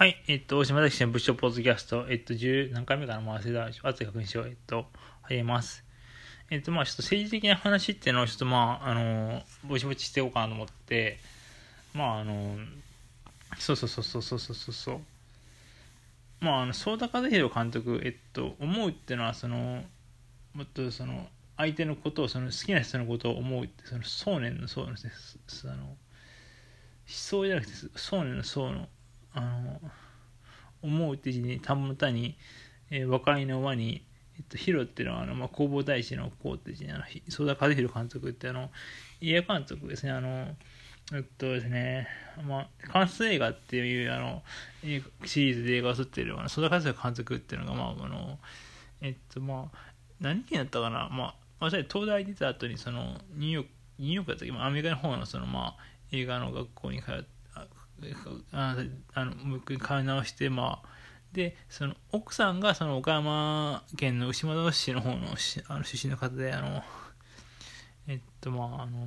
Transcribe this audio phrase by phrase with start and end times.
[0.00, 4.86] はい、えっと、大島崎の部長ポッドキャスト、えっと、10何回目かな、まあ、忘れた、後で確認しよう、えっと、
[5.24, 5.84] 入ります。
[6.48, 11.18] えっと、まあ、ちょっと政治的な話っていうのを、ちょっとまあ、あの、ぼちぼちしていこうかなと思って、
[11.92, 12.56] まあ、あの、
[13.58, 15.00] そうそうそうそうそうそうそう。
[16.40, 19.84] まあ、あの、相田和弘監督、えっと、思うっていうのは、その、
[20.54, 21.28] もっとその、
[21.58, 25.12] 相手のことを、その好きな人のことを思うって、その、想念の想ですね、
[25.66, 25.96] あの、思
[27.06, 28.88] 想じゃなくて、想念の想の、
[29.34, 29.80] あの
[30.82, 32.36] 思うって字に田んぼの田に、
[32.90, 34.02] えー、和解の輪に、
[34.36, 38.70] えっと、ヒロっていうのはあの、まあ、弘法大師のこうって字にあの曽田和弘監督ってあの
[39.20, 40.12] 家監督ですね。
[40.12, 40.56] あの
[41.12, 42.06] えっとですね、
[42.46, 44.42] まあ、関数映画っていうあの
[45.24, 48.38] シリーズで映画を撮ってる曽田和弘監督っていうのが、まあ、あの
[49.00, 49.78] えっとまあ
[50.20, 55.76] 何期だったかな、まあ、私東大出た後にそのニューヨークニューヨークだったっけ、アメリカの方のその、まあ、
[56.10, 57.26] 映画の学校に通って
[58.52, 58.76] あ
[59.14, 60.88] あのもう一回買い直してまあ
[61.32, 65.16] でその奥さんがその岡山県の牛窓市の方の
[65.68, 66.82] あの出身の方であの
[68.08, 69.06] えっとまああの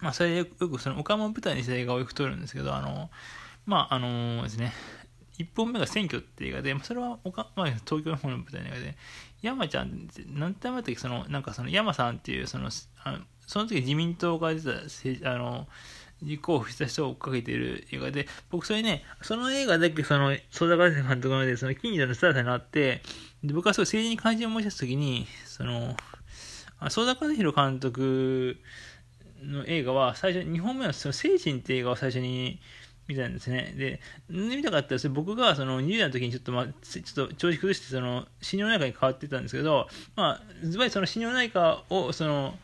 [0.00, 3.10] まあそれでよくその岡山舞台にした映画をよく撮るんですけどあの
[3.66, 4.72] まああのですね
[5.38, 8.96] 1本目が選挙って映画で、それは岡、まあ、東京の方の舞台の映画で、
[9.42, 12.70] 山ちゃんって、なんて前だっけ、その、なんかその山さんっていう、その、
[13.04, 15.68] あのその時自民党が出た、あの、
[16.22, 23.02] 立候補した人を追っかけている映画で、僕それね、その映画だけその、曽田和監督ので、その近所のスターさんになって、
[23.44, 25.96] で僕はすごい政治に関心を持ち出すときに、その、
[26.88, 28.56] 曽田和弘監督
[29.42, 32.60] の映画は、最初、2本目はその精神って映画を最初に
[33.08, 33.74] 見たんですね。
[33.76, 42.58] で、見たかったら、それ僕がその20代の時にちょっと、まあ、ちょっと調子崩して、その、心療内科に変わってたんですけど、まあ、ずばりその心療内科を、その、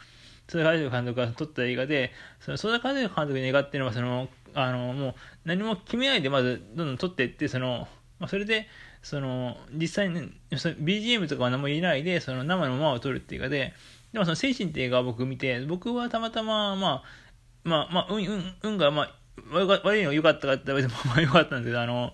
[0.48, 8.66] 曽田和弘監督が撮った映画で、その曽田和弘監督に願ってるのは、その、あの、もう何も決めないでまずどんどん撮っていって、その、まあ、それで、
[9.02, 13.74] その、実際に、BGM とかは何も言えないで、その生のままを撮るっていう映画で、
[14.12, 17.02] でもその精神って映画を僕見て、僕はたまたま、まあ、
[17.64, 19.14] まあ、まあ、運、運、運が、まあ、
[19.50, 22.12] 悪いのが良かったかって言われても、まあ良かったんですけど、あの、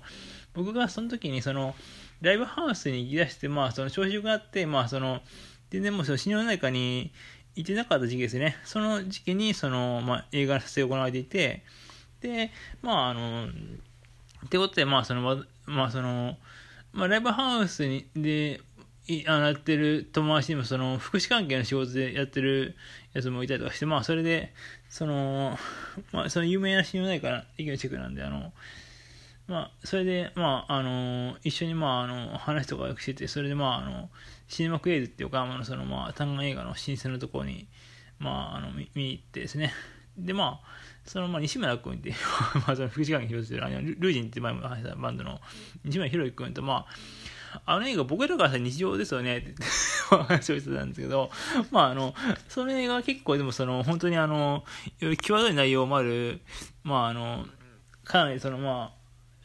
[0.55, 1.75] 僕がその時に、その、
[2.21, 5.21] ライブハウスに行き出して、まあ、その調子良くなって、まあ、その、
[5.71, 7.12] 全然もうその心療内科に
[7.59, 8.57] 行ってなかった時期ですね。
[8.65, 11.65] その時期に、その、まあ、映画の撮影が行われていて、
[12.21, 12.53] で、
[12.83, 16.37] まあ、あの、ってことで、まあ、その、まあ、その、
[16.93, 18.61] まあ、ライブハウスに、で、
[19.27, 22.77] あのやってる友達にもその福祉関係の仕事でやってる
[23.15, 24.53] やつもいたりとかして、まあそれで、
[24.91, 25.59] その、
[26.13, 28.53] まあその有名な信用ないから、意見チェックなんで、あの、
[29.47, 34.11] まあそれで、まああの、一緒にまああの、話とかよくしてて、それでまああの、
[34.48, 37.69] シネマクエイズっていう岡山のそのまあ単眼映画の新鮮なところに、
[38.19, 39.72] まああの、見に行ってですね、
[40.16, 40.69] でまあ、
[41.04, 42.14] そのまあ西村君って、
[42.66, 45.41] まあその福祉関係広瀬てる、あのルージンって前も話したバンドの
[45.84, 46.86] 西村宏君とま
[47.54, 49.54] あ、あの映画僕らからしたら日常ですよねって
[50.10, 51.30] 話をしてたんですけど、
[51.70, 52.15] まああの、
[52.48, 54.65] その映画は結構でもその本当にあの、
[55.00, 56.41] 際どい内容もある、
[56.82, 57.47] まああの、
[58.04, 58.94] かなりそのま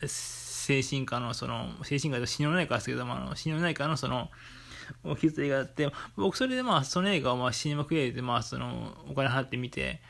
[0.01, 4.29] あ、精神科のその、精神科と心療内科ですけども、あの、心療内科のその、
[5.03, 10.01] 大きい映画あって、僕それでまあその映画をまあシネマクリエイでまあそのお金払ってみて、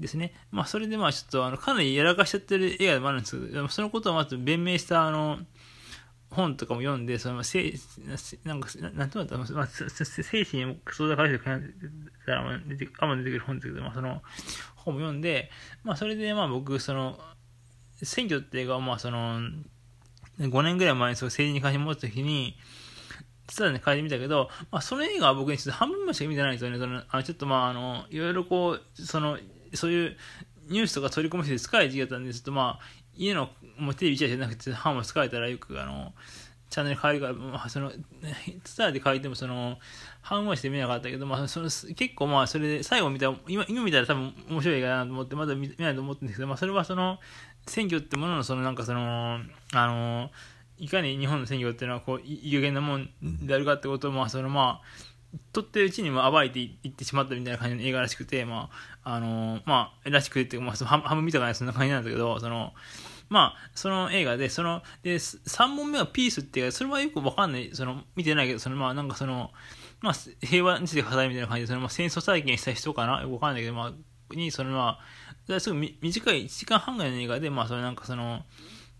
[0.00, 0.34] ですね。
[0.50, 5.40] まあそれでまあちょっとあのかなりやらかしちゃってる映画でもあるんですけど、そのことをまず弁明したあの、
[6.30, 7.74] 本とかも読んで、その、せ
[8.44, 11.44] なんか、なんとかまあ、精神を相談からし
[12.26, 14.22] たら、あんま出てくる本ですけど、まあ、その、
[14.74, 15.50] 本も読んで、
[15.84, 17.18] まあ、それで、まあ、僕、その、
[18.02, 19.40] 選挙って映画を、まあ、その、
[20.38, 22.58] 5年ぐらい前にそう政治に関心を持った時に、
[23.46, 26.78] 実はね、書いてみたけど、まあ、その映画は僕にちょっと半分ましか見てないんですよね。
[26.78, 29.38] そのあちょっとまあ、あの、いろいろこう、その、
[29.74, 30.16] そういう
[30.68, 32.84] ニュースとか取り込むして使い時期だったんで、ちょっとまあ、
[33.14, 36.12] 家のもうテレビじゃなくて、版を使えたらよく、あの、
[36.68, 37.92] チャンネル変えるから、まあ、その、
[38.64, 39.78] ツターで書いても、その、
[40.20, 47.20] 半話して見なかったけど、まあ、その、結構まあ、それで、最後見た今、今見たら多分面白いかなと思って、まだ見ないと思ってるんですけど、まあ、それはその、
[47.66, 49.40] 選挙ってものの、その、なんかその、
[49.72, 50.30] あの、
[50.78, 58.70] いかに日本の選挙っていうのは、こう、有限なもんであるかってことを、まあ、その、まあ、撮ってるうちにも暴いていってしまったみたいな感じの映画らしくて、ま
[59.02, 62.72] あ、あのまあ、らしくてっていうか、まあ、半分見たからそんな感じなんだけど、その、
[63.28, 69.50] まあ、その映画で、その、で、3本目はピースっていうそれはよくわかんない、その、見てないけど、その、まあ、なんかその、
[70.00, 73.22] まあ、平和について語るみたいな感じで、その、まあ、戦争体験した人かな？
[73.22, 74.98] よくわかんないけど、まあ、に、その、ま
[75.50, 78.44] あ、すごい短い1時間半ぐらいの映画で、まあ、その、なんかその、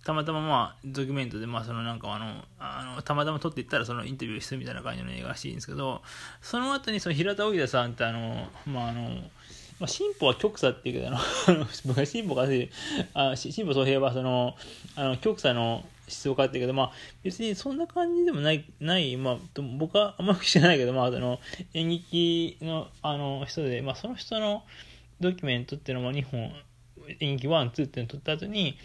[0.06, 6.00] たまたままあ、ドキュメントで、まあ、そのなんかあの、あの、たまたま撮っていったら、そのインタビューするみたいな感じの映画らしいんですけど、
[6.40, 9.10] その後にその平田荻田さんってあの、まああの、
[9.80, 11.18] まあ、進歩は極左っていうけど、あ
[11.48, 12.70] の、 僕は進歩かせ
[13.14, 14.56] あ進歩総平はその、
[14.94, 16.92] あの、極左の思想家っていうけど、まあ、
[17.24, 19.36] 別にそんな感じでもない、ない、まあ、
[19.76, 21.40] 僕はあんまり知らないけど、まあ、あの、
[21.74, 24.62] 演劇の、あの、人で、まあ、その人の
[25.18, 26.52] ドキュメントっていうのも2本、
[27.18, 28.78] 演劇1、2っていうのを撮った後に、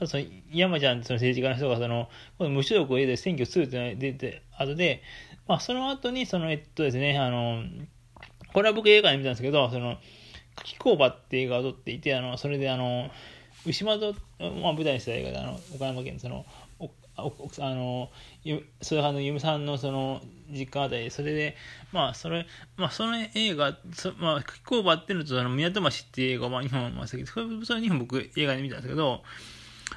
[0.00, 2.08] まあ、その山ちゃんその政治家の人がその、
[2.50, 5.02] 無所属を得て選挙2っていうのが出て、後で、
[5.46, 7.62] まあ、その後に、その、えっとですね、あの、
[8.52, 9.98] これは僕映画で見たんですけど、その、
[10.64, 13.10] キ工場って映画を撮っていて、あの、それであの、
[13.66, 16.44] 牛窓、まあ、舞台にした映画で、あの、岡山県その、
[17.16, 17.24] あ
[17.74, 18.10] の、
[18.80, 21.56] それあの、ゆむさんのその、実家あたり、それで、
[21.92, 22.46] まあ、それ、
[22.76, 29.22] まあ、その映画、そまあ、キ工場っていうのと、あの、宮戸橋っていう映画は、日本、まあ、それ、それ2本僕映画で見たんですけど、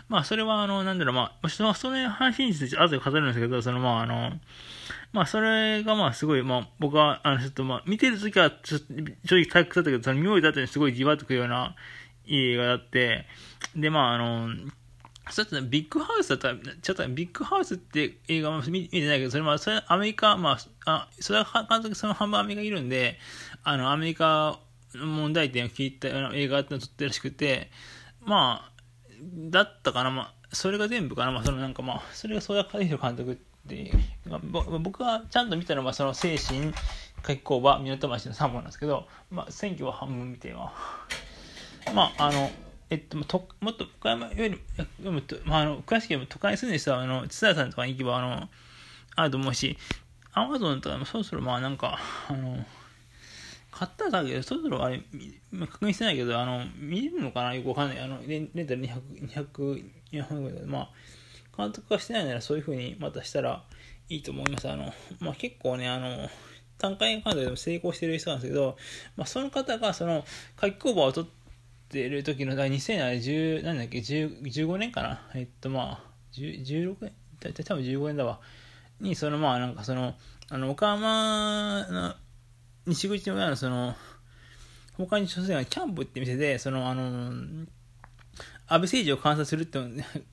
[0.07, 4.31] まあ、それは、あの、なんだろう、まあ、その話について後で語るんですけど、その、まあ、あの、
[5.13, 8.85] まあ、それが、まあ、すごい、まあ、僕は、あの、ちょっと、まあ、見てるときは、ちょっと、
[9.25, 11.75] 正直退屈だったけど、その、妙だったにすごいじわっとくるような、
[12.25, 13.25] いい映画だって、
[13.75, 14.49] で、まあ、あの、
[15.31, 23.17] ちょっと、ビッグハウスだったら、ちょっとビッグハウスって映画も見見てないけど、それも、それアメリカ、まあ、あ、それは監督その半分アメリカいるんで、
[23.63, 24.59] あの、アメリカ
[24.93, 27.71] 問題点を聞いた映画ってのを撮ってるらしくて、
[28.21, 28.74] まあ、
[29.49, 33.35] だったかな、まあ、それが全部かな、まあ、そのなんかまあ、それが曽田和弘監督っ
[33.67, 34.39] ていう、まあ、
[34.79, 36.73] 僕がちゃんと見たのは、その精神、
[37.25, 40.73] 書き工場、港町の3本なんですけど、まあ、選挙は半分見ては、
[41.93, 42.49] まあ、あの、
[42.89, 44.61] えっと、もっと岡山より
[45.03, 48.49] も、まあ、あの詳しく都会に住んでる人は、あの、津田さんとかに行けば、あの、
[49.15, 49.77] あると思うし、
[50.33, 52.65] アマゾンとかもそろそろまあなんか、あの、
[53.77, 55.01] 買ったんだけど、そろそろあれ、
[55.69, 57.53] 確認してないけど、あの、見れるのかな？
[57.53, 57.99] よくわかんない。
[57.99, 59.83] あの、レンレンタル200、200、
[60.13, 60.89] 200ぐらいま
[61.57, 63.63] あ、監督がしてないならそういう風にまたしたら
[64.07, 64.69] いいと思います。
[64.69, 66.29] あの、まあ結構ね、あの、
[66.77, 68.77] 単価監督でも成功してる人なんですけど、
[69.17, 70.23] まあその方がその、
[70.61, 71.29] 書き工場を取っ
[71.89, 75.29] てる時の、2010、なんだっけ、15年かな？
[75.35, 77.11] えっとまあ、16年、
[77.41, 78.39] 大体多分15年だわ。
[79.01, 80.15] に、そのまあなんかその、
[80.49, 82.15] あの、岡山の
[82.87, 83.95] 西口の裏のその、
[84.97, 87.65] 他に所詮はキャンプって店で、その、あの、
[88.67, 89.79] 安倍政治を観察するって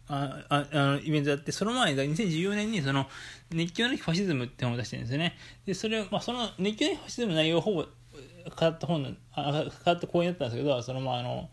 [0.09, 3.07] あああのイベントやって、その前に2014年にその
[3.51, 5.37] 熱狂のファシズムって本を出してるんですよね。
[5.67, 7.85] で、それ、まあ、その熱狂のファシズムの内容をほぼ
[8.59, 11.51] 変わった本の、あ変わった講演だったんですけど、そのまああの、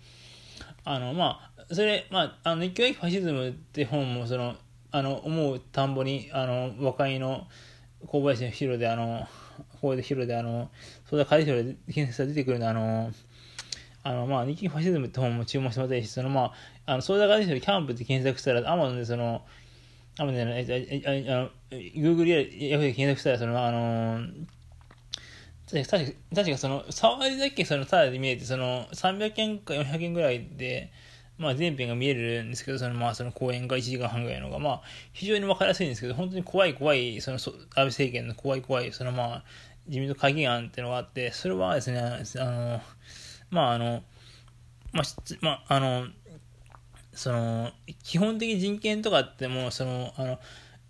[0.86, 4.56] あの、まあ、それ、まあ、あの熱狂のファシズムって本も、その、
[4.92, 7.48] あの、思う田んぼに、あの、和解の
[8.08, 9.28] 小林の広で、あの、
[9.74, 10.70] ここで広で、あの、
[11.10, 13.12] そうだ、海外で検索出てくるのあの、
[14.04, 16.54] あの、まあ、日記ファシズムって本も注目してもらったし、その、まあ、
[16.86, 19.42] あの、ソーダガディキャンプって検索したら、アマゾンでその、
[20.18, 24.26] アマゾンで、あの、Google やヤフーで検索したら、その、あの、
[25.70, 25.98] 確か、
[26.36, 30.92] 確かその、触りだけその、ただで見えて、その、300円か400円ぐらいで、
[31.40, 34.82] まあ、全編が見えるんですけど、その、まあ、その公演が1時間半ぐらいのが、まあ、
[35.14, 39.44] 非常にわかりやすいんですけど、本当に怖い怖い、その、安倍政権の怖い怖い、その、まあ、
[39.88, 42.82] 自民党会議案っていうのがあって、それはですね、あの、
[43.50, 44.04] まあ、あの、
[44.92, 45.04] まあ、
[45.40, 46.08] まあ、あの、
[47.14, 47.72] その、
[48.04, 50.40] 基本的人権とかってもう、その、あの、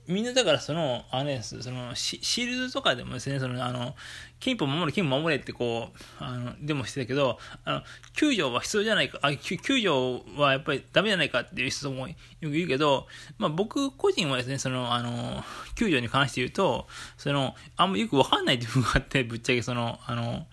[0.08, 3.96] みんなだからその、あれです、そのシ、シールドとかでもですね、その、あの、
[4.40, 7.82] 憲法守れ、憲法守れってこう、あの、でもしてたけど、あの、
[8.14, 9.90] 救助は必要じゃないか、あ、救助
[10.38, 13.08] はやっぱりダメじゃないかっていう人もよく言うけど、
[13.38, 15.44] まあ僕個人はですね、その、あの、
[15.76, 16.88] 救助に関して言うと、
[17.18, 20.48] その、あんまよくわかんないっていう部分があって、ぶっちゃけその、あの、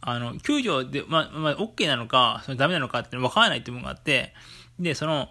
[0.00, 4.32] あの、救助で、まあ、まあ、OK なのか、そのダメなのかってわからないっていう部分があって、
[4.78, 5.28] で、その、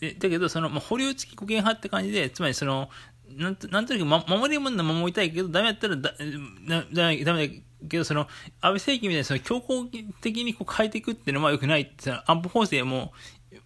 [0.00, 2.90] でだけど、その、まあ、保留付き固形派って感じで、つまりその、
[3.30, 7.54] なんとなんとなく、ま、守りもんな守りたいけど、ダメだったらだ、だ、ダメだ
[7.88, 8.28] けど、その、安
[8.60, 9.88] 倍政権みたいにその強硬
[10.20, 13.12] 的にこう変えていくっていうのは良くないって、安保法制も、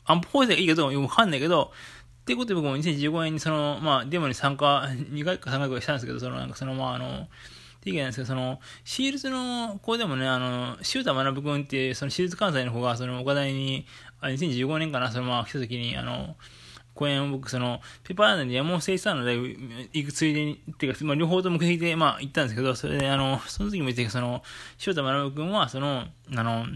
[0.04, 1.72] 安保法制がいいかどうかわかんないけど、
[2.22, 7.28] っていうことで僕も2015年にその、まあ、デモに参加、2回か3回ぐらいしたんですけど、その、なんかその、まあ、あの、
[7.78, 13.86] っていけなんですけど、その、シールズの子でもね、あの、塩田学君っていう、そのシールズ関西の方が、その、岡大に、
[14.20, 16.36] 2015年かな、そのまま来た時に、あの、
[16.99, 19.47] 公演を僕、その、ペパーランドに山本誠一さんのライブ
[19.93, 24.43] 行くついでに、っていうか、まあ、両方とも目的で、まあ、行ったんですけど、それで、あの、その時も言って、その、
[24.85, 26.67] 塩田学君は、その、あの、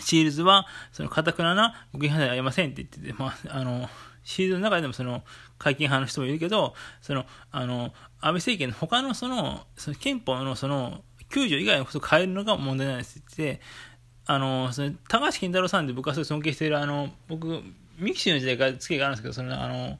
[0.00, 3.90] シールズは、その、かたくなな、ご批判ではありませんって言ってて、まあ、あの、
[4.24, 5.22] シールズの中でもその、
[5.58, 13.42] 会見派の人もいるけど、その、あの、安倍政権の他のその、その憲法のその、救助以外のことを変えるのが問題なんですって。
[13.42, 13.62] 言って、
[14.26, 17.62] あの、その高橋健太郎さんって僕はすごい尊敬している、あの、僕、
[17.98, 19.98] ミキシーの時代から付けがあるんですけど、その、あの、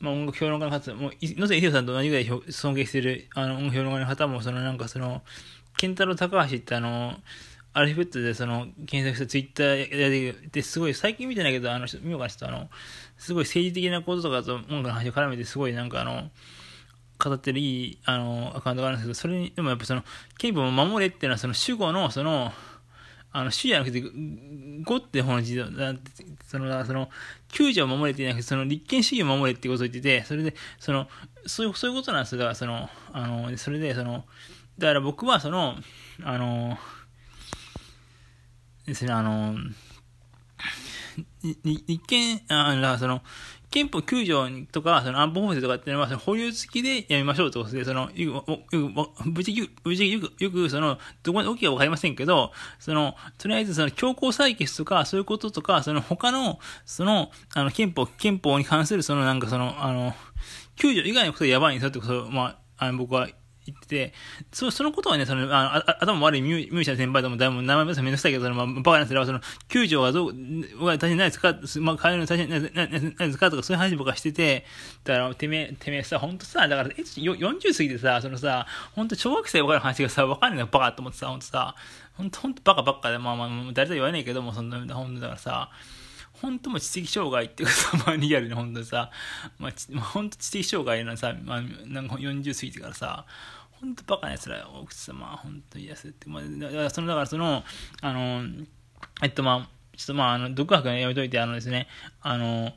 [0.00, 5.22] まあ、音楽評論家の方、もう、野瀬秀夫さんと同じぐらい尊敬してる、あの、音楽評論家の方も、その、なんかその、
[5.76, 7.16] 健太郎高橋ってあの、
[7.72, 12.68] アルファベットでその検索してツイッターやで、で、すごい最近見てないけど、あの、見ようかな、ちょっとあの、
[13.18, 16.30] すごい政治的なこととかと音楽の話を絡めて、すごいなんかあの、
[17.18, 20.02] 語ってるいい、あの、アカウントがあるんですけど、それに、でもやっぱその、
[20.38, 22.52] 憲法を守れっていうのは、その主語の、その、
[23.30, 24.02] あの、主じゃなくて、
[24.84, 25.66] 語って方の字だ、
[26.46, 27.10] その、その、
[27.48, 31.08] 救助を守れってじゃなくて、その、立憲主義を守れってことを言ってて、それで、その、
[31.46, 32.38] そういう、そういうことなんですよ。
[32.38, 34.24] だから、その、あの、それで、その、
[34.78, 35.76] だから僕は、その、
[36.22, 36.78] あの、
[38.86, 39.56] ですね、あの、
[41.42, 43.22] 立憲、あ、だからその、
[43.70, 60.14] 憲法9条とか、その安保法制とかっていうのは、その保有付きでやめましょうってことで、その、よく、ぶちぶちよく、よく、その、どこに起きかわかりませんけど、その、とりあえずその強行採決とか、そういうこととか、その他の、その、あの、憲法、憲法に関する、そのなんかその、あの、
[60.76, 63.28] 9条以外のことがやばいんですよってこと、まあ、あの、僕は
[63.70, 64.14] 言ってて、
[64.52, 71.54] そそのことはね、その、ああ頭悪いミュージシャン先輩とも、だいぶ名前もめんどくさいけど、その、まあ、バカなやつらは、その、救助はどう、は大変ないですか？
[71.80, 73.50] まあ、帰るの大変ないですか？
[73.50, 74.64] とか、そういう話僕はしてて、
[75.04, 81.74] だから、てめえ、てめえさ、ほんとさ、だから、え、40過ぎてさ、そのさ、ほんと小学生分かる話がさ、わかんないのバカと思ってさ、ほんとさ、
[82.14, 85.70] ほんと、ほんとバカばっかで、まあまあ、誰とは言わないけども、そんな、ほんとだからさ、
[86.40, 89.10] 本当も知的障害っていうかさ、 まあリアルに本当にさ、
[89.58, 93.26] まあ、本当知的障害のさ、まあ、なんか40過ぎてからさ、
[93.80, 96.42] 本当バカな奴ら多くてさ、まあ本当嫌すって、まあ、
[96.90, 97.62] その、だからその、
[98.02, 98.42] あの、
[99.22, 101.88] えっとまあ、ちょっとまあ、あの、独学やめといて、あのですね、
[102.20, 102.72] あの、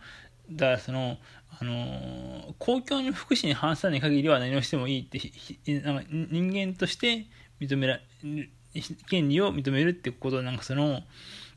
[0.51, 1.17] だからその、
[1.59, 5.19] あの、公共の福祉に反さない限りは何をしてもいいって、
[5.65, 7.27] 人間として
[7.59, 7.99] 認めら、
[9.09, 11.01] 権利を認めるってことなんかその、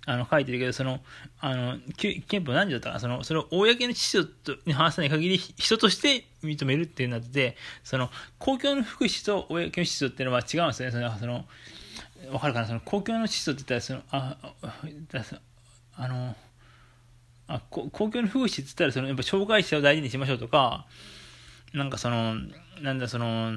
[0.07, 1.01] あの、書いてるけど、その、
[1.41, 10.93] あの、憲法何時だったかその、それを公の秩序に反さない限り、人として認めるっていうなってて、その、公共の福祉と公の秩序っていうのは違うんですよね。
[10.93, 11.47] その、その、
[12.33, 12.67] わかるかな？
[12.67, 15.55] その、公共の秩序って言ったら、その、あ、
[15.97, 16.37] あの、
[17.47, 20.87] あ公共の福祉って言ったら、その、やっぱ障害者を大事にしましょうとか、
[21.73, 22.37] なんかその、
[22.81, 23.53] なんだ、その、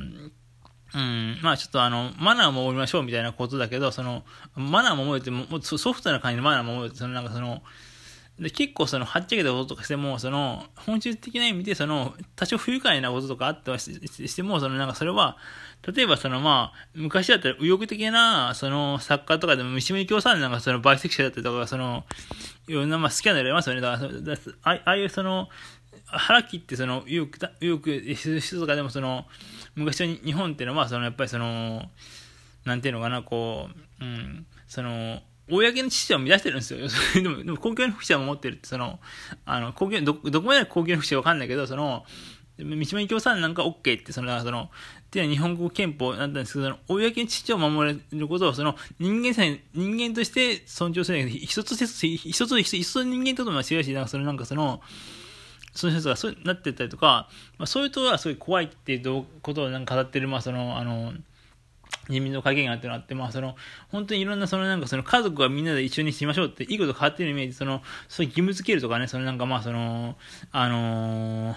[0.94, 4.24] うん、まあちょっとあの、マナーを守りましょうみたいなことだけど、その、
[4.56, 7.62] マナーを守るっても、もソフトな感じのマナーを守るって、そのなんかその、
[8.40, 15.38] で結構その、はっちゃけたこととかしても、その、本質的な意味で、その、多少不愉快なこととかあってはしても、そのなんかそれは、
[15.96, 22.06] 例えばそのまあ、昔だったら右翼的な、その、作家とかでも、三島由紀夫さんなんかその、バイセクシャだったりとか、その、
[22.68, 23.82] いろんなまあ、スキャンダルありますよね。
[23.82, 25.50] だから、ああいうその、
[26.06, 29.26] 腹切ってその、よく、よく、人とかでもその、
[29.78, 31.84] 昔の日本っていうのは、その、やっぱりその、
[32.66, 33.70] なんていうのかな、こ
[34.02, 36.80] う、うん、その、公の秩序を乱してるんですよ。
[37.22, 39.00] でも、でも公共の福祉を守ってるって、その、
[39.46, 42.06] あの、公共、ど、どこまで公共の福祉はわかんないけど、その、
[42.58, 44.72] 三島由紀夫さんなんか OK って、その、その、
[45.06, 51.86] っていうのは日本国憲法なんですけど、その、公の秩序を守れることを、その、人間さえ、人間として尊重するんだけど、人として、
[52.18, 54.82] 人と、人と人間ととも違うし、なんかその、なんかその、
[55.78, 61.14] その人がそうなってたりとか、まあ、そういうとはすごい怖いっていうことをなんか語ってる、まあ、その、あの、
[62.10, 63.56] 人民の会見があってのあって、まあ、その、
[63.90, 70.16] 本当にいろんな、そのなんか、その家族がみんなで一緒にしましょうって、いいこと変わってるイメージ、その、そういう義務付けるとかね、そのなんかまあ、その、
[70.52, 71.56] あのー、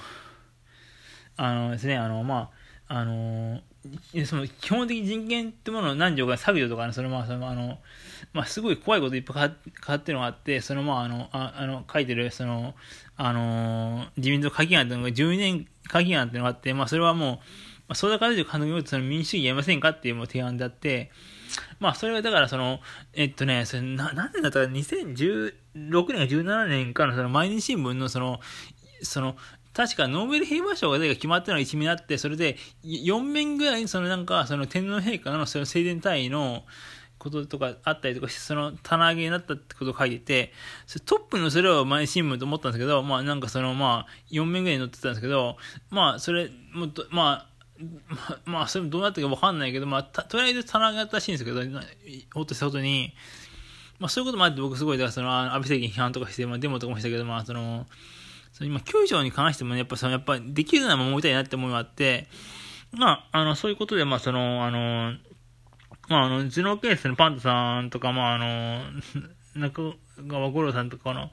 [1.37, 2.50] あのですね、あの、ま
[2.89, 7.79] あ、あのー、その基本的人権ってものを何条か削除とかね、そのまあ、そのあの、
[8.33, 9.55] まあ、すごい怖いこといっぱい
[9.87, 12.75] 変わってるのがあって、そのまあ、あの、ああの、書いてる、その、
[13.23, 17.39] あのー、自民党会議案っていうのが12年会議案っていうのがあって、まあ、それはもう、ま
[17.91, 21.11] あ、総田和代監督においてその民主主義やりませんかっていうもう提案であって、
[21.81, 22.81] まあ、それがだからその、
[23.12, 28.41] えっとね、それな、何年だったか、2016年か17年かのその毎日新聞のその、
[29.03, 29.37] その、
[29.75, 36.65] 確かノーベル平和賞が決まったのが一面あって、それで4面ぐらいそのなんか、その天皇陛下のその正殿隊の、
[37.21, 40.53] こととかあったりとかして、その棚上げになったってことを書いてて、
[41.05, 45.57] トップのそれを毎新聞と思ったんですけど、まあなんかそのまあ4面ぐらいに載ってたんですけど、
[45.91, 47.50] まあそれ、もっと、まあ、
[48.45, 51.62] まあ、それもどうなったかわかんないけど、まあ、とりあえず棚上げったらしいんですけど、
[52.35, 53.15] ほっとしたことに、
[53.99, 57.87] まあそういうこともあって僕すごい、だからその、安倍政権批判とかして、まあデモとかもしたけど、まあその、
[58.53, 62.29] その今、9条に関してもね、やっぱその、やっぱできるなら守りたいなって思いがあって、
[62.93, 65.15] まあ、あの、そういうことで、まあその、あの、
[66.11, 68.83] まあ、あの、頭脳ケースのパンダさんとか、まあ、あの、
[69.55, 69.95] 中
[70.26, 71.31] 川五郎さんとかの、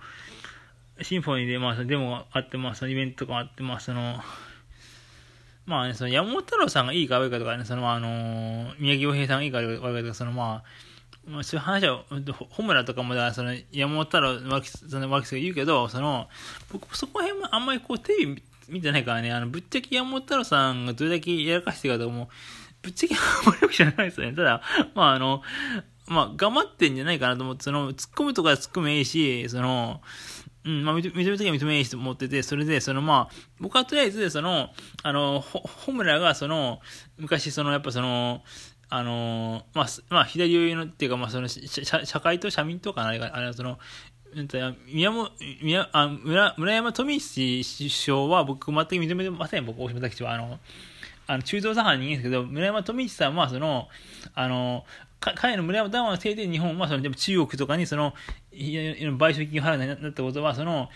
[1.02, 4.22] シンフォニーで、まあ、デモがあって、まあ、そのイベントとかあって、まあ、その、
[5.66, 10.64] まあね、その山本太郎さんがいいか悪いかとかね、その、あの、宮城洋平さんがいいか悪いかとか、その、まあ、
[11.28, 12.04] まあ、そういう話は、
[12.52, 16.30] ホムラとかも、その、山本太郎、脇その脇さんが言うけど、その、
[16.72, 22.30] 僕、そこら辺もあんまりこう、テレビ見てないからね、あの、ぶっちゃけ山本太郎さんがどれだけやらかしてるかとかも、
[22.88, 24.32] ぶっちゃけあんまり良くじゃないですね。
[24.32, 24.62] ただ、
[24.96, 25.42] まああの、
[26.08, 30.02] まあ、頑張ってんじゃないかなと思って、その、突っ込むとか突っ込めいいし、その、
[30.64, 34.70] うん、まあ、認めるときは認めいいしと思ってて、それで、その、まあ、僕はとりあえず、その、
[35.04, 36.80] あの、ホムラが、その、
[37.18, 38.42] 昔、その、やっぱその、
[38.90, 43.80] あのまあ、まあ、左寄りのっていうか、まあ、その社、会と社民とかあれが、あれはその、
[44.88, 50.34] 宮本宮あ村村山富一首相は僕全く認めてません、僕、大島崎は。
[50.34, 50.60] あの、
[51.28, 53.88] あの中東左派の人間ですけど、村山富一さんは、その、
[54.34, 54.86] あの、
[55.20, 58.14] 彼の村山談話のせいで日本はそのでも中国とかにその
[58.52, 60.90] 賠償金払うようになったことはその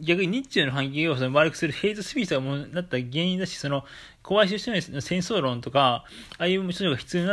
[0.00, 3.84] 逆に日中の関係をその悪くするヘイトスピーチがもなった原因だしその
[4.28, 6.04] 小林義の戦争論とか、
[6.36, 7.28] ああいう処女が必要に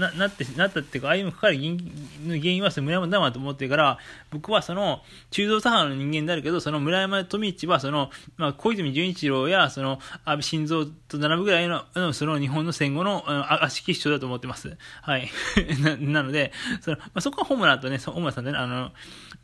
[0.00, 1.78] なななってなったっていうか、ああいうのかかる原因
[2.26, 3.98] 原因はその村山だなと思ってるから、
[4.32, 14.76] 僕はその中道左派の人間であるけど、その村山富一はその、まあ、小泉純一郎やその安倍晋三と並ぶぐらいのその日本の戦後の悪しき主張だと思ってます。
[15.02, 15.30] はい。
[15.80, 18.90] ななので、そのまあ、そこはホムラとね、ホムラさんとね、あの、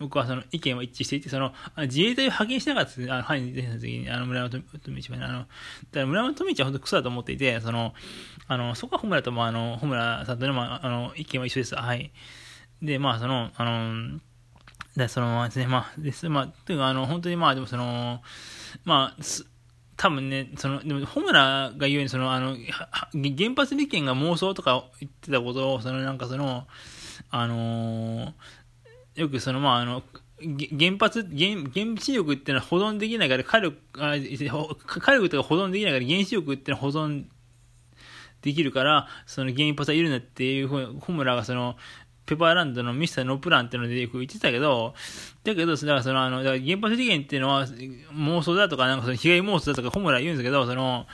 [0.00, 5.48] 僕はその意見は一致していて、その自衛隊を派遣しなかったあの範囲で出た時に、あの村山富一はね、あの、だか
[5.92, 7.94] ら村山富一は本当だと思っていて、その、
[8.48, 11.74] あの、そこはホムラとも、あの、ホムラさんとね、まあ、あの、意見は一緒です。
[11.74, 12.12] はい。
[12.82, 14.20] で、まあ、その、あの、
[14.96, 18.22] で、そのままですね、まあ、です、まあ、というか、あの、本当にまあ、でもその、
[18.84, 19.22] まあ、
[19.96, 22.56] 多分ね、その、でも、ホムラが言うように、その、あの、
[23.12, 26.66] 原発利権が妄想とか言ってたことを、その、なんかその、
[27.30, 30.02] あのー、よくその、まあ、あの、
[30.38, 37.24] 原発、原、原子力ってのは保存できないから、火力、あ火力とか保存できないから、原子力ってのは保存
[38.42, 41.76] できるから、その原発はいるなっていうふうに、ホムラがその、
[42.26, 44.94] ペパーランドのミスターノープランっていうのでよく言ってたけど、
[45.44, 51.06] だけど、だからその、あの、原発事件っていうのは妄想だとか、なんかその被害妄想だとか、ホムラ言うんですけど、その、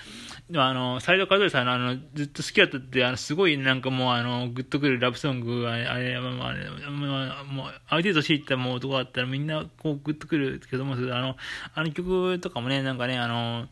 [0.55, 11.37] あの、斎藤和義さんのあの、ずっと好きだったって、あの、すごいなんかもうあの、グッとくるラブソング、あれ、あれ、まあ、れあ、もう、ある程度知ったもう男だったらみんなこうグッとくるけども、あの、
[11.75, 13.69] あの曲とかもね、なんかね、あの、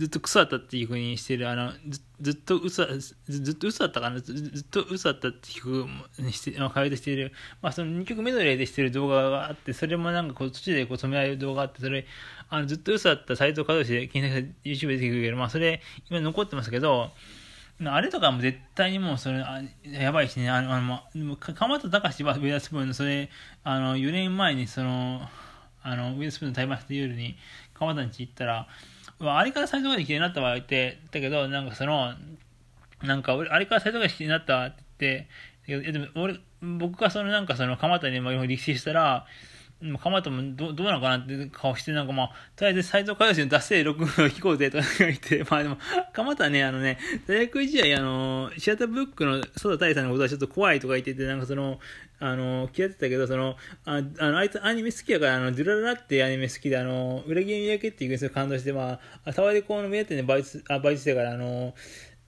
[0.00, 3.14] ずっとクソだったっていうふうにしてる、あの、ずずっと嘘、ず
[3.52, 4.18] っと嘘だったかな？
[4.18, 12.06] ずずっと嘘だったっていう曲にして、まあ、会話している、まあその2曲メドレーでしてる動画があって、それもなんかこう途中でこう止められる動画があって、それ、
[12.48, 17.10] あの、ずっと嘘だった斎藤和義で検索して YouTube で出てくるけど、まあそれ、今残ってますけど、
[17.84, 20.80] あれとかも絶対にもうそれ、あやばいしね、あの、あ
[21.14, 23.28] の、鎌田隆はウェアスプーンの、それ、
[23.64, 25.28] あの、4年前にその、
[25.82, 27.36] あの、ウェアスプーンの対マスで夜に
[27.74, 28.66] 鎌田に行ったら、
[29.20, 32.14] まああれから斎藤がきれいになった場合って、だけど、なんかその、
[33.02, 35.28] なんか、あれから斎藤がきれいになったって
[35.66, 39.26] 言って、でも俺、僕がそのなんかその蒲田に力士したら、
[39.82, 45.78] 蒲田もどどうなのかなって顔して、なんかまあ、とりあえず斎藤和義の脱線録音を聞こうぜとか言って、 まあでも、
[46.12, 51.80] 蒲田ね、あのね、大学時代、あの、シアターブックの曽田大さんのことはちょっと怖いとか言ってて、なんかその、
[52.22, 53.56] あの、嫌ってたけど、その、
[53.86, 61.74] ああの、あいつアニメ好きやから、あの、ドゥラララってアニメ好きで、あの、裏切り三宅っていうすごい感動して、まあ、タワレコの目当てでバイト、あ、バイトしてから、あの、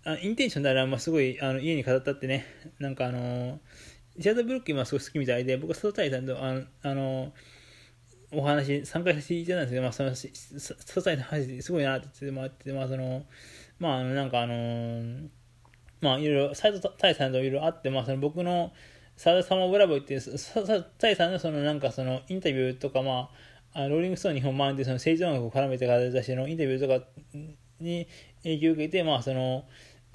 [0.04, 2.46] あインテンションなら、まあ、すごい、あの、家に飾ったってね、
[2.78, 3.60] なんかあの、
[4.18, 7.32] シアターブルック今すごい好きみたいで、僕は佐藤大さんと、あの、あの
[8.32, 13.26] お話、参加させていただいたんですけど、まあ、その、佐藤大さんの話、すごいなって言ってもらって、まあ、その、
[13.78, 15.28] まあ、あの、なんかあの
[16.00, 18.72] まあ、いろいろ、斎藤大さんといろいろあって、まあ、その僕の、
[19.16, 23.30] サダサマブラボーっていう、タイさんのそのなんかそのインタビューとか、ま
[23.74, 27.06] あ、ローリングストーン日本版でその政治音楽を絡めて形のインタビューとか
[27.80, 28.06] に
[28.42, 29.64] 影響を受けて、まあその、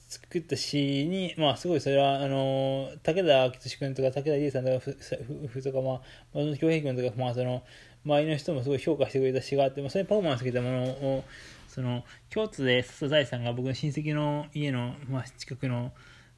[0.10, 6.02] 作った詩に、まあすごいそれは、あの、武田敦君とか武田理恵さんとか夫婦とか、まあ、
[6.34, 7.64] 松本京平君とか、まあその、
[8.06, 11.24] 周りの人もすごい評価してくれた詩があって、まあ、そういうパフォーマンス受けたものを、
[11.68, 15.92] その、京都で笹財さんが僕の親戚の家の、まあ、近くの、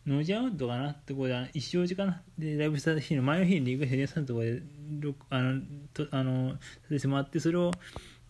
[0.09, 4.59] ノージャウッドかなってこで、一生時かなで、ライブした日の前の日にリクエストでさんとこで、
[5.29, 5.61] あの、
[5.93, 6.57] とあの、さ
[6.89, 7.71] せてもらって、それを、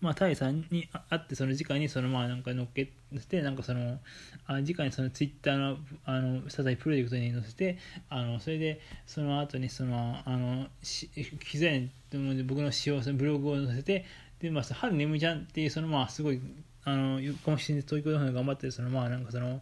[0.01, 2.91] まあ、タイさんに会って、その時間に、その、まあ、なんか乗っけ
[3.29, 3.97] て、なんかその、
[4.45, 7.77] あ時間にそのツイッターの、あの、サザイプロジェクトに載せて、
[8.09, 11.09] あの、それで、その後に、その、あの、し
[11.49, 14.05] 機材に、僕の使用、そのブログを載せて、
[14.41, 16.41] で、まあ、春眠ちゃんっていう、その、まあ、すごい、
[16.83, 19.61] あの、このシーンで東京で頑張ってる、その、まあ、なんかその、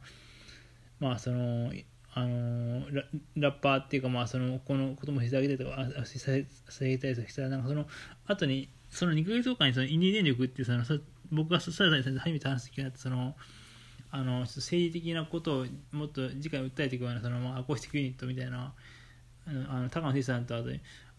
[1.00, 1.72] まあ、その、
[2.18, 3.04] あのラ
[3.36, 7.86] ラッパーっていうかまあそのこのこともしてあげたりとかしてあげたりとかしたらなんかその
[8.26, 10.84] 後にその2ヶ月後かにそのインディ電力っていうその
[11.32, 13.36] 僕がサラダに初めて話す機会があってその
[14.10, 18.74] あの政治的なことをもっと次回訴えていくようなその、まあ、アコースティックユニットみたいな
[19.46, 20.70] あのあの高野哲さんとあと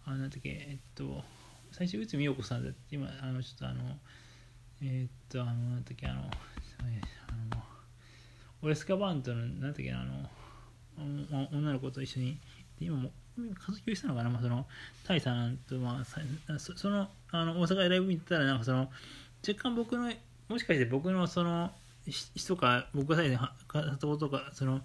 [0.06, 1.22] あなんだっけえっと
[1.70, 3.82] 最初内海陽子さんだって今あのちょっとあの
[4.82, 6.22] えっとあのなんだっけあのあ
[7.54, 7.62] の
[8.62, 10.28] オレスカバントのなんだっけあの
[10.98, 12.38] 女の子と一緒に。
[12.80, 13.10] 今も
[13.54, 14.66] 活休したのかな、まあ、その、
[15.06, 18.90] タイさんと、まあ、その、あの、大阪でライブ見てたら、なんかその、
[19.46, 20.12] 若干僕の、
[20.48, 21.70] もしかして僕のその、
[22.06, 24.80] 人か、僕が最初に語ったことが、その、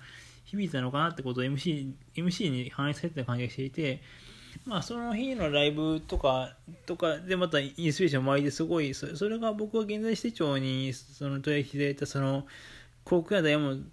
[0.45, 4.01] 響いたのかなってことを MC, MC に反映されてた感じがしていて、
[4.65, 12.45] まあ、その日のライブとか、とかでまたインスピレーションを巻いてすごい、それが僕は現在市長に、その取り引きでいた、その、
[13.03, 13.89] 航空やダイヤモンド、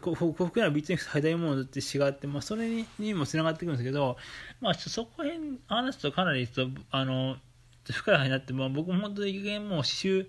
[0.00, 4.16] 幸福なビーチネクスハイダイヤモンドって詩があって、まあ、それににもつながってくるんですけど、
[4.60, 7.36] まあ、そこへん話すとかなりと、あの、
[7.84, 10.26] 深い話になって、まあ、僕も本当に一見もう刺繍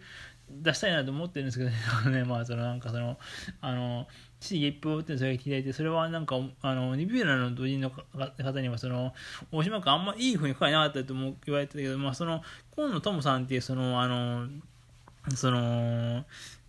[0.49, 1.69] 出したいなと思ってるんですけど
[2.11, 3.17] ね、 まあ、そのなんかその、
[3.61, 4.07] あの、
[4.39, 9.13] 地域一歩ってそれが聞いてそれはなんか、あの、ニビューラの同人の方には、その、
[9.51, 12.43] 大島君あんまいい風に書かなかったとも言われてたけど、まあ、その、
[12.75, 14.47] 河野智さんっていう、その、あの、
[15.35, 16.25] その、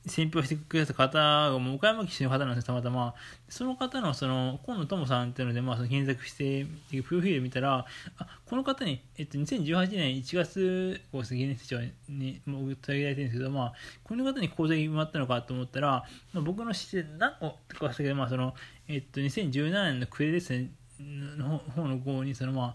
[0.07, 3.15] 選評してくれた方が、もう岡山騎士の方なんですたまたま。
[3.49, 6.67] その方の、その、河野智さんっていうので、まあ、その検索して、
[7.03, 7.85] プロフィール見たら、
[8.19, 13.73] あ、この方に、えっと、2018年1月、こう、現年長に、もう、取り上げられてるんですけど、まあ、
[14.05, 18.55] この方に講座にもらったのかと思ったら、まあ、僕の知って何個とかしたけど、まあ、その、
[18.87, 22.75] えっと、2017年の暮れですね、の方の号に、その、ま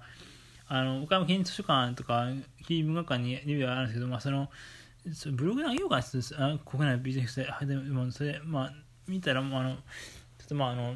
[0.68, 4.50] あ、あの、岡山県図書館とか、非文学館にレビューがあるんですけど、まあ、その、
[5.32, 8.74] ブログであげようかな国内ビジネスで、でもそれ、まあ、
[9.08, 9.82] 見たら、もうあの、ちょ
[10.46, 10.96] っとまあ、あの、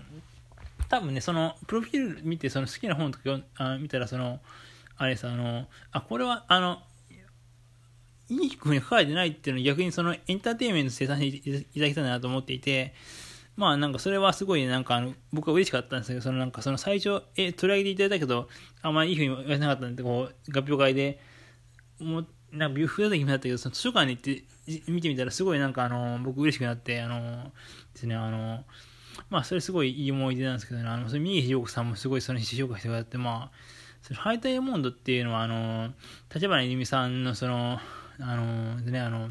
[0.89, 4.39] 多分ね、その、プロフィール見て、その好きな本とかあ見たら、その、
[4.97, 6.81] あれさ、あの、あ、これは、あの、
[8.29, 12.93] いい風に書かれてないっていうのは逆にそのエンターテインメント生産していただきたいなと思っていて、
[13.55, 18.49] まあなんかそれはすごいなんかあの僕は嬉しかったんですけど、そのなんかその最初、え、取り上げていただいたけど、
[18.81, 21.19] あんまりいい風に言われなかったんで、こう、合評会で、
[21.99, 24.43] もなんかビューフだった気だったけど、その図書館に行って
[24.91, 27.51] 見てみたらすごいなんかあの、僕嬉しくなって、あの、
[27.93, 28.63] ですね、あの、
[29.29, 33.57] まあそれすごいいい思い出なんですけどね、あの、それ三重ひよこさんもすごいその評価してくださって、まあ、
[34.01, 35.93] そのハイタイヤモンドっていうのはあの、
[36.33, 37.79] 立花由美さんのその、
[38.19, 39.29] あの、でね、あの、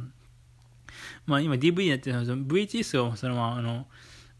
[1.26, 3.86] まあ今 DVD になってるの VHS をそのまああの、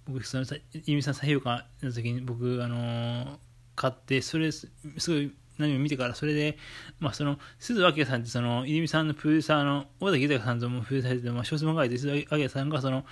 [0.08, 3.38] 僕その由美さん再評価の時に僕あの
[3.74, 4.70] 買ってそれす
[5.08, 6.58] ごい何を見てから、それで、
[7.00, 13.04] まあ、その、鈴明さんって、その、泉さんのプロデューサーの、小崎豊さんともプロデューサーされて、まあ、小説漫画で、鈴明さんが、その、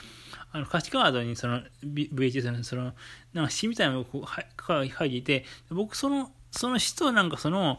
[0.52, 2.94] あの、歌詞カードに、その、VHS の、その、
[3.32, 7.78] なんか詩みたいなのをこう、書いていて、僕、その、その詩と、なんかその、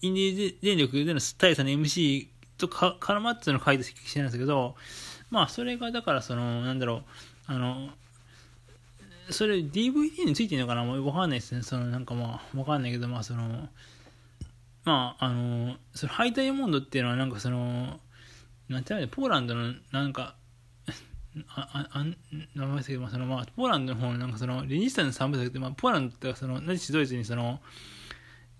[0.00, 4.76] インディ電力での大佐の MC とか絡まっての書いた詩なんですけど、
[5.30, 7.02] まあ、それが、だから、その、なんだろう、
[7.46, 7.90] あの、
[9.30, 11.62] それ DVD についてるのかなもうわかんないですね。
[11.62, 13.68] そのなんかまあ、わかんないけど、まあその、
[14.84, 18.00] まあ、あの、そのハイダイヤモンドっていうのはなんかその、
[18.68, 20.34] なんていうのポーランドのなんか、
[21.48, 22.04] あ、あ、
[22.54, 27.60] 名前ですけど、まあそのまあ、ポーランドの方のなんかその、レジスタンス3部作って、まあ、ポーランドってその、ナチスドイツにその、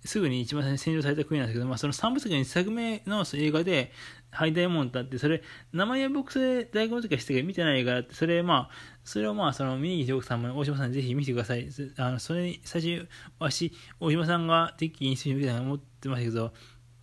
[0.04, 3.92] すぐに一番最初に占領された国なんですけど、まあ、その3部作の1作目の映画で、
[4.31, 8.74] ハイダイモンドあって、それ、名前は僕それ大学の時はしてけど見てない映画あって、それまあ、
[9.09, 11.66] それをまあ、その、峯岸ジョークさんも大島さんぜひ見てください。
[11.97, 16.53] あの、それに、最初、わし、大島さんが適宜印象に見たいと思ってましたけど、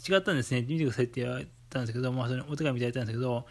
[0.08, 0.62] 違ったんですね。
[0.62, 3.48] 見てくださいって言われたんですけど、まあ、それ、お手紙いただいたんですけど、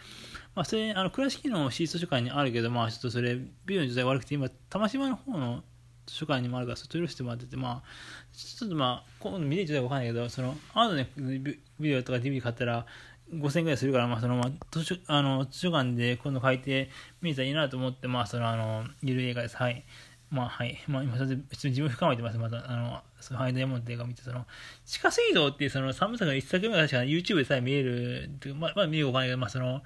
[0.54, 5.64] まあ、それ、あの、倉敷のシート書館にあるけど、まあ、ちょっとそれ、ビデオの状態悪くて、今、玉島の方の
[6.06, 7.88] 図書館にもあるから、そっちをしてもらってて、まあ、
[8.32, 12.86] ちょっとまあ、今度見れちゃうかわかんないけど、その、あとね、ビデオとか DVD 買ったら、
[13.32, 16.90] 5000円ぐらいするから、まあ、その、まあ、図書、あの、図書館で今度書いて
[17.22, 19.56] 見れたらいいなと思って、まあ、その、あの、ゆる映画です。
[19.56, 19.84] はい。
[20.30, 20.78] まあ、はい。
[20.86, 22.38] まあ、今、それで、自分深めてます。
[22.38, 24.46] また、あの、その、ハイダイヤモンド映画を見て、その、
[24.84, 29.82] 地下水道っていう、その、寒さが一作目が確か YouTube でさえ見える、まあ、まあ、見るかわかんないけど、まあ、その、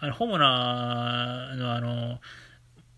[0.00, 2.20] あの、ホモナの、あの、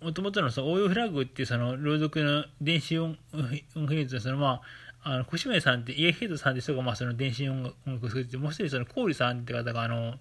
[0.02, 4.60] もともとのその応用フラッグっていうその朗読の電子音音楽術そのまあ
[5.02, 10.14] あの小島さんってイエヘッドさんって人がまあその電子音楽を作っててもう一人そのコーリさんって方があの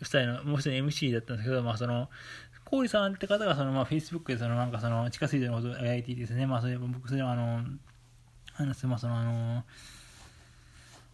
[0.00, 2.08] 二人のもう一人 MC だったんですけどまあその
[2.64, 7.62] コーリさんって方がそのまあ Facebook でそのなんかその地下水道のことを描いていてですねまあそれ僕それはあの
[8.52, 9.64] 話すまあそのあの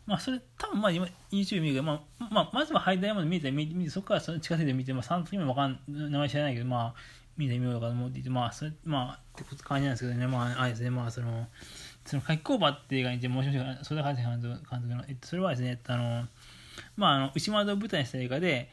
[0.06, 6.94] まあ、それ、多分まあ今、YouTube 見るけど、まあ、まあ、まずはハイダイヤモンド見て、見て、そこからその地下水道見て、まあ、3月目わかん、名前知らないけど、まあ、
[7.38, 11.46] 見てみようかと思っていて、まあ、それ、まあ、って感じなんですけどね、まあ、あれですね、まあ、その、
[12.04, 16.26] その、書き工場っていう映画にて、もしもし、それ監督監督の、えっと、それはですね、あの、
[16.96, 18.70] まあ、あの、牛窓を舞台にした映画で、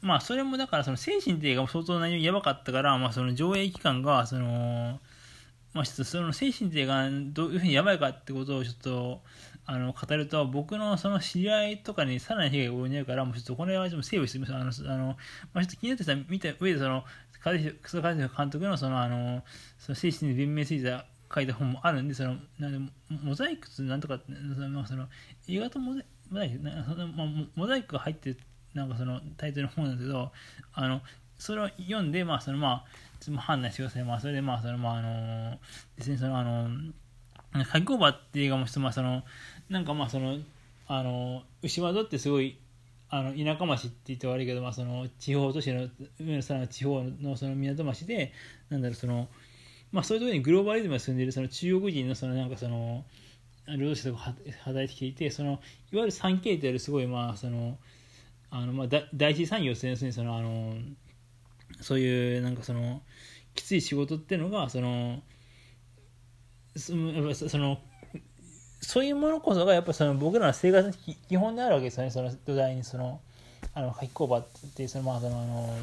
[0.00, 5.00] まあ、それもだから、その、精神っていう映画も相当内容やばかったから、まあ、その、上映期間が、その、
[5.74, 9.22] まあ、ちょっとその精神っていうがどういうふうにやばいかってことをちょっと
[9.66, 14.82] あの語ると僕のその知り合いとかにさらに被害が及んでるからもうちょっとこれはちょっとセーブしてみます。
[14.86, 15.06] あのあの、
[15.52, 17.04] まあ、ちょっと気になってた見た上でその
[17.82, 19.42] 草加監督のそのあの
[19.78, 22.92] その精神に弁明ついた書いた本もあるんで、その、なんで
[23.22, 25.08] モザイクなんとかって、まあ、その、
[25.46, 25.94] 意外とモ
[26.32, 28.38] ザイク、なそのまあ、モザイクが入ってる、
[28.74, 30.32] なんかそのタイトルの本なんですけど、
[30.72, 31.00] あの、
[31.38, 32.84] それを読んで、まあ、その、ま
[33.36, 34.04] あ、判断してください。
[34.04, 35.58] まあ、それで、まあ、その、まあ、あの、
[35.96, 36.68] ですね、その、あの、
[37.70, 39.24] カギコーバっていう映画も、まあ、その、
[39.68, 40.38] なんかまあ、その、
[40.86, 42.58] あの、牛窓ってすごい、
[43.10, 48.32] あの田舎町って言って悪いけど、まあ、その地方都市の上野さんの地方のその港町で
[48.70, 49.28] なんだろうその、
[49.94, 53.04] まあ、そういうところにグローバリズムが住んでいるその中国人のそのなんかその
[53.68, 55.52] 労働者とか働いてきていてその
[55.92, 57.78] いわゆる 3K というすごいまあその
[58.50, 60.74] あのまあ第一次産業ですねそのあの
[61.80, 63.02] そういうなんかその
[63.54, 65.22] きつい仕事っていうのがその
[66.76, 67.78] その
[68.80, 70.94] そういうものこそがやっぱその僕らの生活の
[71.28, 73.20] 基本であるわけですよねその土台にその
[73.72, 75.78] あの書き工場ってそのまあそのあの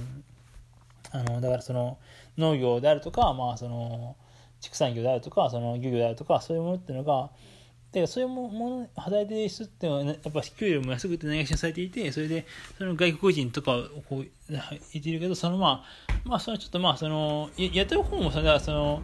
[1.12, 1.97] あのだからその
[2.38, 4.15] 農業であるとかまあその
[4.60, 7.30] 畜産業であるとかその漁業であるとかそういうものっていうのが
[7.91, 12.45] でそういうもの働いてる人っていうのは、やっぱ給料も安くてないがしされていてそれで
[12.78, 19.02] その外国人とかをこう言っているけどそのまあまあそのちょっとまあそのやってる方もそれはその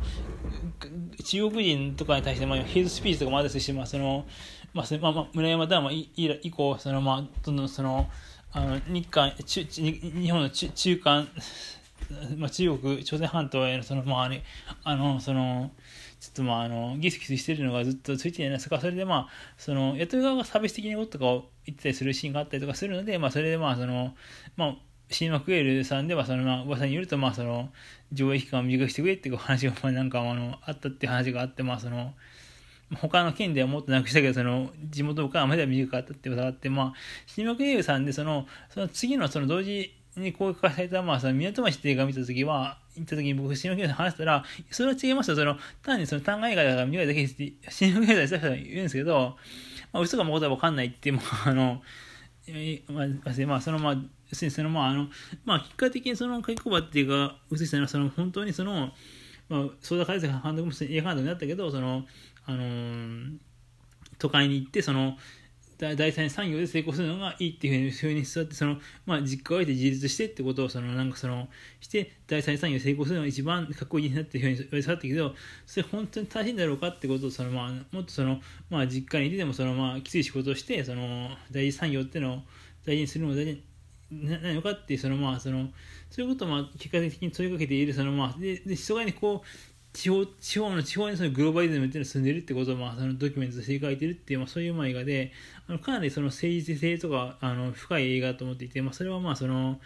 [1.25, 4.25] 中国人とかに対してまあヘイトスピーチとかもあるしまあその
[4.73, 8.09] まあまあまあ村山ダム以降そのまあどんどんその
[8.53, 11.27] あの日韓中日本の中中間
[12.37, 14.43] まあ、中国朝鮮半島へのそのまあね
[14.83, 15.71] あのその
[16.19, 24.15] ちょっとまああのギスギスしてるのがずっとついてるんですかそれでまあその雇い側が差別的なこととかを言ったりするシーンがあったりとかするのでまあそれでまあその
[24.55, 24.75] まあ
[25.09, 27.69] シーマクエルさんではそのまあ噂によるとまあその
[28.13, 32.13] 上映期間を短くしてくれっていう話がまあなんかあのあったっていう話があってまあその
[32.95, 36.93] 他の県ではもっとなくしたけど、その、地元からまでは短かったってことがあって、まあ、
[37.25, 45.35] 新幕映画さんで、その、その次のその同時に公開された、まあ、その港町って映画を見たときは、行ったときに僕、新聞記者話したら、それは違いますよ。
[45.35, 49.37] その、単にその単画映画だから見たいだけですって、新聞記者でした人言うんですけど、
[49.93, 51.81] まあ、嘘か誠はわかんないって、まあ、あの、
[52.89, 53.07] まあ、
[53.45, 54.01] まあ、その、まあ、要
[54.31, 55.07] するにその、まあ、あの、
[55.45, 58.91] まあ、結果的にその、書き込ばっていうか、映したのは、その、本当にその、
[59.49, 62.05] まあ、相田海瀬監督も映画監督になったけど、その、
[62.45, 63.37] あのー、
[64.17, 65.17] 都会に行って、その、
[65.77, 71.47] 第三産業で成功するのがいいっていうふうに座ってその、まあ、実家を得て自立してってことをそのなんかその
[71.79, 75.35] して第三産業で成功するのが一番かっこいいなっていうふうに言われてたけど
[75.65, 82.37] それ本当に大変だろうかってことをその、まあ、もっとその、まあ、実家にいてでもその、まあ、きつい仕事をしてその第一産業っていうのを
[82.85, 83.63] 大事にするのが大事
[84.11, 85.67] ななのかっていうそのまあその
[86.09, 95.31] そういうことをまあ結果的に問いかけているそのまあででそこにこう地方地方の地方にそのグローバリズムっていうのが住んでるってことを、まあ、そのドキュメントとして書いてるっていう、まあ、そういう映画で
[95.67, 99.79] あのかなりその政治性とかあの深い映画と思っていて、まあ、それはまあその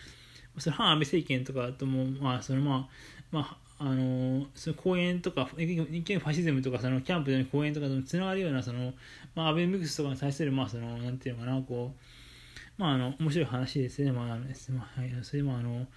[0.57, 2.89] その反安倍政権とかとも、まあそのまあ
[3.31, 8.91] まあ、あのその公演とか一見ファシズムとかそのキャンプでの公演とかとつながるようなその、
[9.33, 15.87] まあ、アベミクスとかに対する、まあ、そのなんていうのかなこう、まあ、あの面白い話ですね、まあまあ、はい、それもあの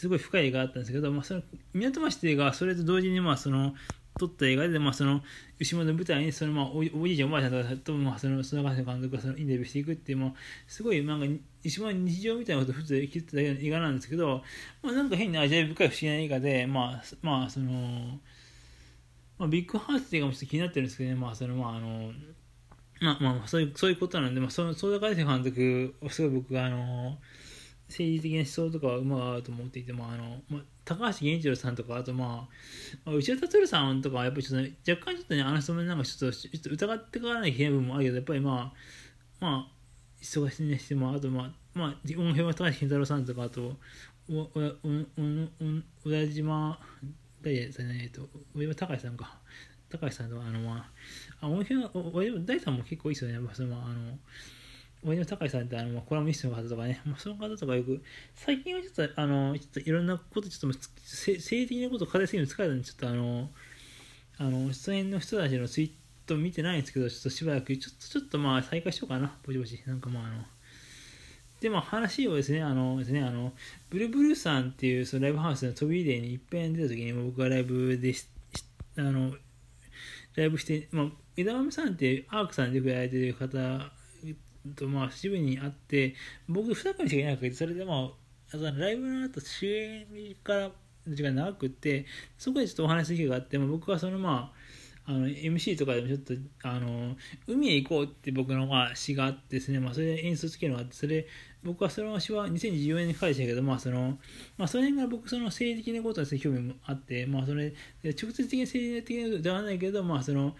[0.00, 1.42] すごい深い映画あったんですけど、まあ、その
[1.74, 3.74] 港町っていう映画はそれと同時にまあその
[4.18, 5.20] 撮った映画で、まあ、その
[5.58, 10.32] 牛本の舞台にその、まあ、おじいちゃんおばあちゃんとかと、まあ、その砂川監督がそのインタビューしていくっていう、まあ、
[10.66, 11.26] すごいなんか
[11.62, 14.42] 一番日常みたいなことを普通生きてた映画なんですけど、
[14.82, 17.70] まあ、なんか変に味わい深い不思議な映画で、まあまあその
[19.38, 22.12] まあ、ビッグハーツっていう映画もちょっと気になってるんですけどね、まあそのまああの
[23.00, 27.16] まあまあそういうそういうことなんで、まあ、その相田海監督すごい僕があの
[27.90, 32.28] 政治的な思想とかはうまいと思っていて、まああのまあ、高橋源一郎さんとか、あと、まあ、
[33.04, 38.72] まあ、内田達さんとかはやっぱりちょっと、ね、若干ちょっとね、あの人もなんかちょっとちょっと疑ってからない部分もあるけど、やっぱりま
[39.40, 39.72] あ、まあ、
[40.22, 43.76] 忙しいにしても、あと、まあ、まあ、音響は高橋健太郎さんとか、あと、
[44.28, 44.48] 小
[46.10, 46.78] 田島、
[47.42, 49.38] 誰ですね、えっと、上は高橋さんか。
[49.90, 50.88] 高橋さんとか、あの、ま
[51.40, 51.90] あ、あ音響、
[52.46, 54.18] 大さんも結構いいですよね、まあ、その、あの、
[55.02, 58.02] 上野隆さんってあの、コラムニストの方とかね、まあ、その方とかよく、
[58.34, 63.50] 最近はちょっと、あの、ちょっといろんなこと、ちょっと、政治的なことを語りすぎるの疲れたんで、ちょっとあの、
[64.38, 65.90] あの、出演の人たちのツイー
[66.26, 69.82] ト見てないんですけど、ちょっとしばらく、ちょっと、ちょっとまあ、再開しようかな、ぼちぼち。
[69.86, 70.44] なんかまあ、あの、
[71.60, 73.54] で、まあ、話をですね、あの、ですね、あの、
[73.88, 78.26] ブルブルさんっていう、そのライブハウスの飛び入れにいっぺん出た時に、僕がライブでし、
[78.96, 79.34] あの、
[80.36, 83.92] ライブして、まあ、枝豆さんってアークさんでよくやられてる方
[84.76, 86.14] とまあ渋に会って
[86.48, 90.06] 僕2組しかいなくてそれでまあライブの後主演
[90.42, 90.70] から
[91.06, 94.60] 時間長くてそこでちょっとお話する機会があって、まあ、僕はそのまあ
[95.06, 101.26] あの MC とかでもちょっとあの海へ行こうって僕のあ詩があってですね、まあ、それで演奏つけるのがあってそれ
[101.64, 104.18] 僕はその詩は2014年に書いてたけど、まあその
[104.56, 110.54] まあ、その辺から僕その政治的なことに興味もあって、まあ、それ直接的に政治的なことではないけど、まあその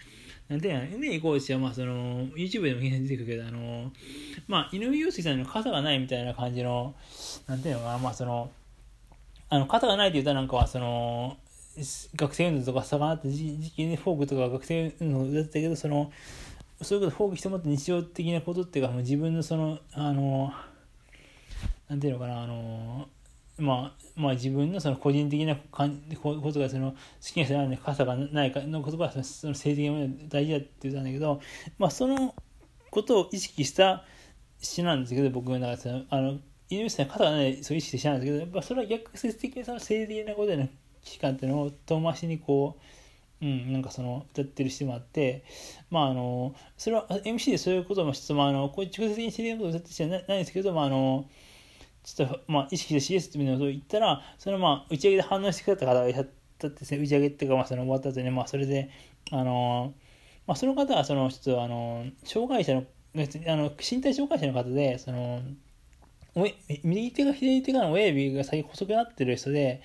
[0.51, 3.93] なんていうの、海に行こうとは、まあ、その、YouTube でも出てくるけど、あの、
[4.49, 6.97] まあ、井上陽水さんの傘がないみたいな感じの、
[7.47, 8.51] なんていうのかな、まあ、その、
[9.49, 11.37] あの、肩がないって言ったらなんかは、その、
[12.17, 16.11] 学生運動とか盛んなった時期にフォークとか学生運動だったけど、その、
[16.83, 20.53] そういうことフォークしてもって日常的なことっていうか、もう自分のその、あの、
[21.89, 23.09] なんていうのかな、あの、
[23.61, 31.41] まあ、まあ自分のその個人的なことがその好きな人なので傘がないかのことがその政治的な大事だって言ったんだけど、
[31.79, 32.35] まあ、その
[32.91, 34.05] ことを意識した
[34.61, 40.69] 詩なんですけど僕の中であの井上さん肩がないそう意識してなんですけどやっぱそれは逆説的にその政治的なことへの
[41.03, 42.79] 危機感っていうのを遠回しにこ
[43.43, 45.45] う、うん、なんかその歌ってる人もあって
[45.91, 51.29] まああのそれは MC でそういうこともちょっとまあのこう直接的に政治的なことを歌ってる人じゃないんですけどまああの
[52.03, 58.91] ちょっと、まあ、意識して CS っていうのを言ったら、そのまあ、打ち上げで反応してくれた方がいらっしゃったですね、打ち上げっていうか、まあ、その終わった後に、まあ、それで、
[59.31, 59.93] あの
[60.47, 62.85] まあ、その方は、その、ちょっと、あの障害者の、
[63.15, 65.43] 別にあの身体障害者の方で、その、
[66.85, 69.83] 右手が左手が親指が先細くなってる人で、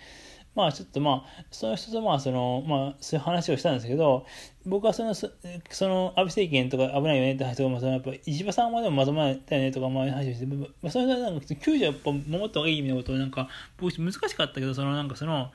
[0.55, 4.25] まあちょっとまあ、その人とまあその、まあそういう話をしたんですけど、
[4.65, 15.51] 僕はその、その安倍政権とか危ないよねって話とかも、そのやっぱ石破さんまでもまとまったよねとか、まあ話をして、まあそれなんか救助やっぱ守った方がいい意味のことをなんか、僕難しかったけど、そのなんかその、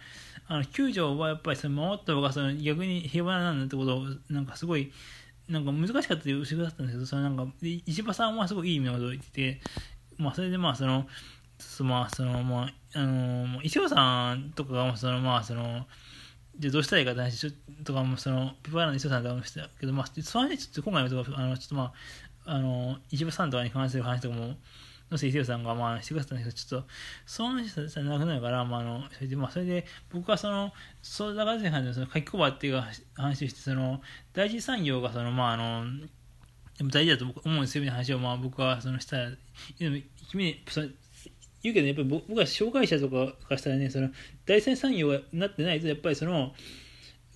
[0.48, 4.92] あの救助はやっぱりその守った方がその逆に平和なんだってことを、なんかすごい、
[5.48, 9.60] なんか難しかったという後ろだったんですけど、そのなんか、石破さんはすごいいい意味のことを言ってて、
[10.18, 11.06] まあそれでまあその、
[11.80, 15.86] まあそのまああの石尾さんとかがそのまあその
[16.58, 17.52] じゃどうしたらいいかって話
[17.84, 21.92] とかもそのピパーラの石尾さんとかもしたけどまあその話ちょっと今回もあのちょっとまあ
[22.44, 24.54] あの石破さんとかに関する話とかも
[25.10, 26.88] のせ石尾さんがまあしてくださったんだけどちょっと
[27.26, 30.72] その話さなくなるからまああのそれでまあそれで僕はその
[31.02, 32.82] 相田和也さんのその書き込ばっていう
[33.14, 34.00] 話をしてその
[34.32, 35.84] 第一産業がそのまああの
[36.78, 39.30] でも大事だと思うんですよみたいな話をまあ僕はそのしたら
[40.30, 40.64] 君
[41.62, 44.10] 言うけど、やっぱり僕は障害者とかからしたらね、その
[44.46, 46.54] 第三産業がなってないと、やっぱりその、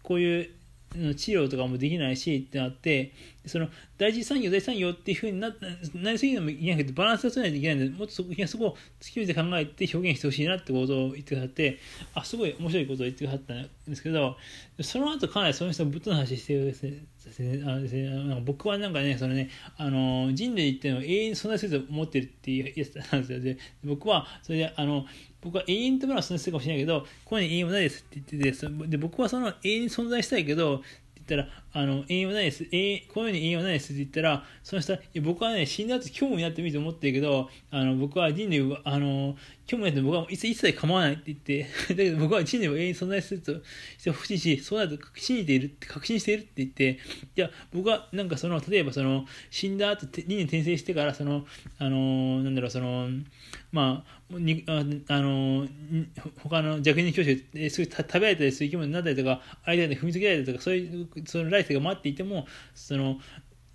[0.02, 0.50] こういう
[0.94, 3.12] 治療とかもできないしってなって、
[3.46, 5.48] その第一産業、第三業っていうふうにな
[5.94, 11.78] なりすぎるのもいけないけど、バランスを取らないといけないので、もっとそこそこを突き止めて考えて表現してほしいなってことを言ってくださって、
[12.14, 14.36] あ、すごい面白いことを言ってくださったんですけど、
[14.80, 23.40] その後かなりその人ぶっとの話してるですね、あですねなんか僕はなんかね、そのね、あの人類っていうのは永遠に存在すると思ってるっていうやつなんですよ。
[23.40, 25.06] で、僕は、それで、あの、
[25.44, 30.84] 僕は永遠とものは存在するかもしれないけど、ここに永遠はないですって言ってて、で僕はその永遠に存在したいけど、って
[31.28, 32.68] 言ったら、あの、栄養ないです。
[32.70, 43.52] えこのように栄養ないですって言ったら、その人は、僕はね、死んだ後興味なってもいいと思ってるけど、あの、僕は人類は、あの、興味ないと僕は一切一切構わないって言って、 だけど僕は人類は永遠に存在すると
[43.98, 46.90] してほしいし、そうなると信じているって、確信しているって言って、
[47.34, 51.46] いや、僕はなんかその、例えばその、死んだ後、人に転生してから、その、
[51.78, 53.08] あの、なんだろう、その、
[53.72, 55.66] まあ、にああの
[56.42, 63.18] 他の弱人教師がそういう食べられたりする生き物になったりとか、間で踏みつけられたりとか、そういうその来世が待っていても、その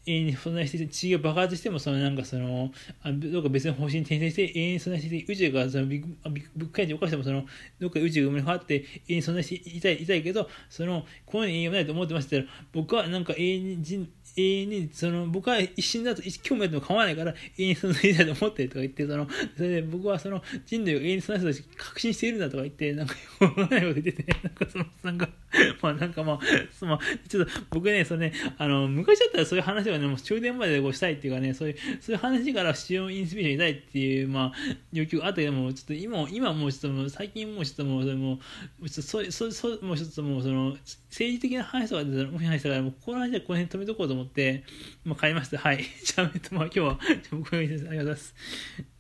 [0.06, 2.72] 永遠に存在して地球が爆発してもそのなんかその
[3.04, 7.44] あどうか別の方針に転生して永遠に存在して宇宙がそのビッグビッグ会を起こしてもその
[7.80, 25.30] どっか宇宙が生まれ変わって永遠に存在していたいいたいけどそのこのように永遠はないと思ってましたら僕はなんか永遠に人永遠に、その、僕は一瞬だと興味あっても構わないから、永遠に存在だと思ってるとか言って、その、それで僕はその、人類を永遠に存在すると確信しているんだとか言って、なんか、 よくないこと言ってて、なんかその、なんか、
[25.82, 26.40] まあなんかまあ、
[26.72, 34.54] その、ちょっと僕ね、そのね、あの、昔だったらそういう話はね、もう終電までこうしたいっていうかね、そういう、そういう話から使用インスピレーションしたいっていう、まあ、
[34.94, 38.40] 要求があったけども、ちょっと今、今もうちょっともう、最近もうちょっともう、それも
[38.82, 40.78] う、ちょっとそう、そう、そう、もうちょっともう、その、
[41.10, 44.64] 政治的な話とかで、もし話したから、もうこの話はこの辺止めとこうと思って、
[45.04, 45.58] まあ、買いました。
[45.58, 45.84] はい。
[46.04, 47.00] じゃあ、えっと、まあ、今日は、
[47.32, 48.99] 僕がありがとうございます。